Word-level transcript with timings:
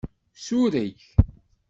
Sureg. 0.43 0.97